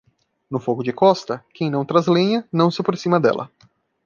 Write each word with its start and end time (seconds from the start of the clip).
No 0.49 0.57
fogo 0.59 0.81
de 0.81 0.91
Costa, 0.93 1.45
quem 1.53 1.69
não 1.69 1.85
traz 1.85 2.07
lenha, 2.07 2.43
não 2.51 2.71
se 2.71 2.81
aproxima 2.81 3.19
dela. 3.19 3.51